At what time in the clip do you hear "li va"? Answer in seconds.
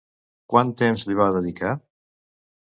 1.09-1.27